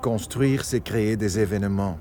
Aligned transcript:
Construire, 0.00 0.64
c'est 0.64 0.82
créer 0.82 1.16
des 1.16 1.38
événements. 1.38 1.98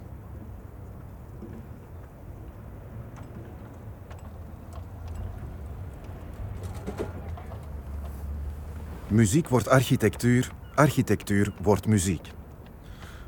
Muziek 9.07 9.49
wordt 9.49 9.67
architectuur, 9.67 10.51
architectuur 10.75 11.53
wordt 11.61 11.87
muziek. 11.87 12.31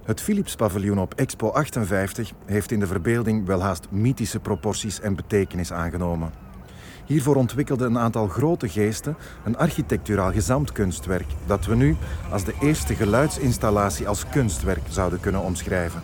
Het 0.04 0.22
Philips-paviljoen 0.22 1.00
op 1.00 1.14
Expo 1.14 1.50
58 1.50 2.32
heeft 2.46 2.72
in 2.72 2.80
de 2.80 2.88
verbeelding 2.88 3.46
welhaast 3.46 3.88
mythische 3.92 4.40
proporties 4.40 5.00
en 5.00 5.16
betekenis 5.16 5.74
aangenomen. 5.74 6.49
Hiervoor 7.10 7.36
ontwikkelden 7.36 7.88
een 7.88 8.00
aantal 8.00 8.28
grote 8.28 8.70
geesten 8.70 9.18
een 9.44 9.58
architecturaal 9.58 10.32
gezamtkunstwerk 10.32 11.26
dat 11.46 11.66
we 11.66 11.76
nu 11.76 11.96
als 12.32 12.44
de 12.44 12.54
eerste 12.62 12.96
geluidsinstallatie 12.96 14.08
als 14.08 14.30
kunstwerk 14.30 14.82
zouden 14.90 15.20
kunnen 15.20 15.42
omschrijven. 15.42 16.02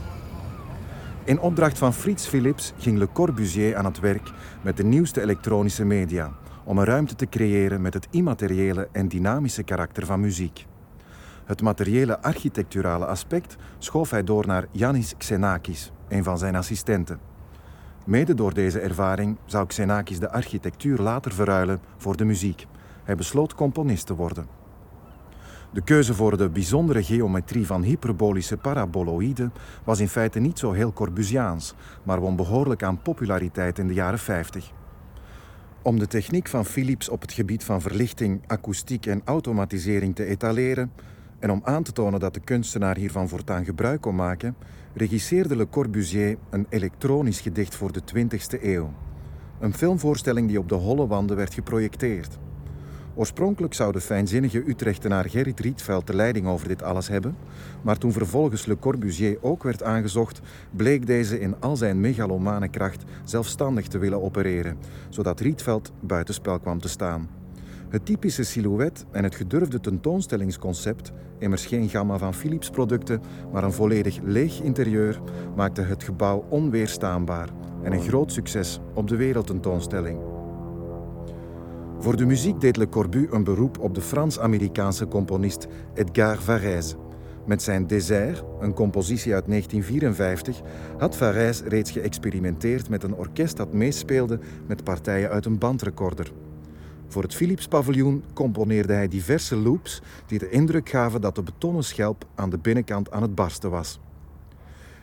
In 1.24 1.40
opdracht 1.40 1.78
van 1.78 1.94
Frits 1.94 2.28
Philips 2.28 2.74
ging 2.78 2.98
Le 2.98 3.08
Corbusier 3.12 3.76
aan 3.76 3.86
het 3.86 4.00
werk 4.00 4.32
met 4.62 4.78
de 4.78 4.84
nieuwste 4.84 5.22
elektronische 5.22 5.86
media 5.86 6.32
om 6.64 6.78
een 6.78 6.86
ruimte 6.86 7.16
te 7.16 7.30
creëren 7.30 7.82
met 7.82 7.94
het 7.94 8.08
immateriële 8.12 8.88
en 8.92 9.08
dynamische 9.08 9.64
karakter 9.64 10.06
van 10.06 10.20
muziek. 10.20 10.66
Het 11.46 11.62
materiële 11.62 12.22
architecturale 12.22 13.06
aspect 13.06 13.56
schoof 13.78 14.10
hij 14.10 14.24
door 14.24 14.48
naar 14.48 14.68
Yanis 14.72 15.14
Xenakis, 15.18 15.92
een 16.08 16.24
van 16.24 16.38
zijn 16.38 16.56
assistenten. 16.56 17.35
Mede 18.06 18.34
door 18.34 18.54
deze 18.54 18.80
ervaring 18.80 19.38
zou 19.46 19.68
Xenakis 19.68 20.20
de 20.20 20.32
architectuur 20.32 20.98
later 20.98 21.34
verruilen 21.34 21.80
voor 21.98 22.18
de 22.18 22.26
muziek. 22.26 22.66
Hij 23.04 23.16
besloot 23.16 23.56
componist 23.56 24.06
te 24.06 24.16
worden. 24.16 24.48
De 25.74 25.82
keuze 25.82 26.14
voor 26.14 26.38
de 26.38 26.50
bijzondere 26.50 27.04
geometrie 27.04 27.66
van 27.66 27.84
hyperbolische 27.84 28.58
paraboloïden 28.58 29.54
was 29.84 30.00
in 30.00 30.08
feite 30.08 30.40
niet 30.40 30.60
zo 30.60 30.72
heel 30.72 30.94
Corbusiaans, 30.94 31.74
maar 32.04 32.20
won 32.20 32.36
behoorlijk 32.36 32.84
aan 32.84 33.02
populariteit 33.02 33.80
in 33.80 33.88
de 33.88 33.94
jaren 33.94 34.20
50. 34.20 34.72
Om 35.82 36.00
de 36.00 36.08
techniek 36.08 36.48
van 36.48 36.66
Philips 36.66 37.10
op 37.10 37.22
het 37.22 37.34
gebied 37.34 37.64
van 37.64 37.82
verlichting, 37.82 38.42
akoestiek 38.48 39.06
en 39.06 39.22
automatisering 39.24 40.16
te 40.16 40.26
etaleren 40.26 40.92
en 41.40 41.52
om 41.52 41.62
aan 41.64 41.84
te 41.84 41.92
tonen 41.92 42.20
dat 42.20 42.34
de 42.34 42.40
kunstenaar 42.40 42.98
hiervan 42.98 43.30
voortaan 43.30 43.66
gebruik 43.66 44.02
kon 44.02 44.16
maken, 44.16 44.56
regisseerde 44.94 45.56
Le 45.56 45.70
Corbusier 45.70 46.38
een 46.50 46.66
elektronisch 46.70 47.42
gedicht 47.42 47.76
voor 47.76 47.92
de 47.92 48.02
20e 48.16 48.64
eeuw. 48.64 48.94
Een 49.60 49.74
filmvoorstelling 49.74 50.48
die 50.48 50.60
op 50.60 50.70
de 50.70 50.76
holle 50.76 51.08
wanden 51.08 51.36
werd 51.36 51.54
geprojecteerd. 51.54 52.38
Oorspronkelijk 53.18 53.74
zou 53.74 53.92
de 53.92 54.02
fijnzinnige 54.02 54.64
Utrechtenaar 54.70 55.30
Gerrit 55.30 55.60
Rietveld 55.60 56.08
de 56.08 56.16
leiding 56.16 56.48
over 56.48 56.68
dit 56.68 56.84
alles 56.84 57.08
hebben, 57.08 57.38
maar 57.82 57.98
toen 57.98 58.12
vervolgens 58.12 58.66
Le 58.66 58.80
Corbusier 58.80 59.38
ook 59.42 59.64
werd 59.64 59.84
aangezocht, 59.84 60.42
bleek 60.72 61.06
deze 61.06 61.40
in 61.40 61.56
al 61.60 61.76
zijn 61.76 62.00
megalomane 62.00 62.68
kracht 62.68 63.04
zelfstandig 63.24 63.88
te 63.88 63.98
willen 63.98 64.22
opereren, 64.22 64.78
zodat 65.10 65.40
Rietveld 65.40 65.92
buitenspel 66.00 66.60
kwam 66.60 66.80
te 66.80 66.88
staan. 66.88 67.30
Het 67.90 68.06
typische 68.06 68.44
silhouet 68.44 69.06
en 69.12 69.24
het 69.24 69.36
gedurfde 69.36 69.80
tentoonstellingsconcept, 69.80 71.12
immers 71.38 71.66
geen 71.66 71.90
gamma 71.90 72.18
van 72.18 72.34
Philips 72.34 72.70
producten, 72.70 73.22
maar 73.52 73.64
een 73.64 73.74
volledig 73.74 74.20
leeg 74.24 74.62
interieur, 74.62 75.22
maakte 75.56 75.82
het 75.82 76.04
gebouw 76.04 76.46
onweerstaanbaar 76.50 77.50
en 77.84 77.92
een 77.92 78.02
groot 78.02 78.32
succes 78.32 78.80
op 78.94 79.08
de 79.08 79.16
wereldtentoonstelling. 79.16 80.20
Voor 82.00 82.16
de 82.16 82.26
muziek 82.26 82.62
deed 82.62 82.78
Le 82.78 82.90
Corbu 82.90 83.28
een 83.32 83.44
beroep 83.44 83.80
op 83.80 83.96
de 83.96 84.02
Frans-Amerikaanse 84.02 85.08
componist 85.08 85.68
Edgar 85.94 86.38
Varèse. 86.38 86.96
Met 87.46 87.62
zijn 87.62 87.88
Désert, 87.88 88.44
een 88.60 88.74
compositie 88.74 89.34
uit 89.34 89.48
1954, 89.48 90.62
had 90.98 91.18
Varèse 91.18 91.70
reeds 91.70 91.92
geëxperimenteerd 91.92 92.90
met 92.90 93.04
een 93.04 93.16
orkest 93.16 93.58
dat 93.58 93.74
meespeelde 93.74 94.40
met 94.68 94.84
partijen 94.84 95.30
uit 95.30 95.46
een 95.46 95.58
bandrecorder. 95.58 96.32
Voor 97.16 97.24
het 97.24 97.36
Philips-paviljoen 97.36 98.24
componeerde 98.34 98.94
hij 98.94 99.08
diverse 99.08 99.56
loops 99.56 100.02
die 100.28 100.40
de 100.40 100.50
indruk 100.50 100.90
gaven 100.90 101.22
dat 101.22 101.36
de 101.36 101.44
betonnen 101.44 101.84
schelp 101.84 102.26
aan 102.36 102.50
de 102.50 102.58
binnenkant 102.58 103.12
aan 103.12 103.22
het 103.22 103.36
barsten 103.36 103.70
was. 103.70 104.00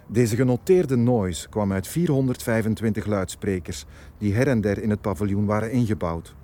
Deze 0.06 0.37
genoteerde 0.37 0.97
noise 0.97 1.49
kwam 1.49 1.73
uit 1.73 1.87
425 1.87 3.06
luidsprekers 3.06 3.84
die 4.19 4.34
her 4.34 4.49
en 4.49 4.61
der 4.61 4.83
in 4.83 4.91
het 4.91 5.00
paviljoen 5.00 5.47
waren 5.47 5.71
ingebouwd. 5.71 6.34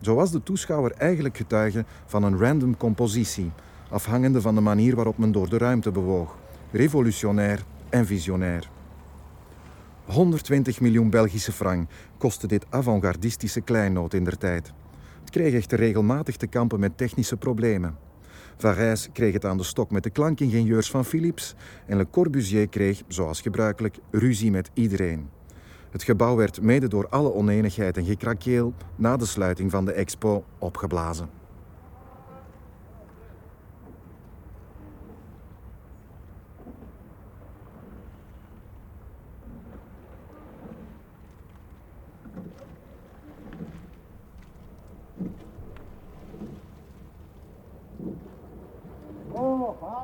Zo 0.00 0.14
was 0.14 0.30
de 0.30 0.42
toeschouwer 0.42 0.92
eigenlijk 0.92 1.36
getuige 1.36 1.84
van 2.06 2.22
een 2.22 2.38
random 2.38 2.76
compositie, 2.76 3.52
afhangende 3.90 4.40
van 4.40 4.54
de 4.54 4.60
manier 4.60 4.94
waarop 4.94 5.18
men 5.18 5.32
door 5.32 5.48
de 5.48 5.58
ruimte 5.58 5.90
bewoog, 5.90 6.36
revolutionair 6.70 7.64
en 7.88 8.06
visionair. 8.06 8.70
120 10.04 10.80
miljoen 10.80 11.10
Belgische 11.10 11.52
frank 11.52 11.90
kostte 12.18 12.46
dit 12.46 12.66
avant-gardistische 12.70 13.60
kleinoot 13.60 14.14
in 14.14 14.24
der 14.24 14.38
tijd. 14.38 14.72
Kreeg 15.30 15.54
echter 15.54 15.78
regelmatig 15.78 16.36
te 16.36 16.46
kampen 16.46 16.80
met 16.80 16.96
technische 16.96 17.36
problemen. 17.36 17.96
Varese 18.56 19.10
kreeg 19.10 19.32
het 19.32 19.44
aan 19.44 19.56
de 19.56 19.62
stok 19.62 19.90
met 19.90 20.02
de 20.02 20.10
klankingenieurs 20.10 20.90
van 20.90 21.04
Philips 21.04 21.54
en 21.86 21.96
Le 21.96 22.10
Corbusier 22.10 22.68
kreeg, 22.68 23.02
zoals 23.08 23.40
gebruikelijk, 23.40 23.98
ruzie 24.10 24.50
met 24.50 24.70
iedereen. 24.74 25.28
Het 25.90 26.02
gebouw 26.02 26.36
werd 26.36 26.60
mede 26.60 26.88
door 26.88 27.08
alle 27.08 27.32
oneenigheid 27.32 27.96
en 27.96 28.04
gekrakeel 28.04 28.74
na 28.96 29.16
de 29.16 29.26
sluiting 29.26 29.70
van 29.70 29.84
de 29.84 29.92
expo 29.92 30.44
opgeblazen. 30.58 31.28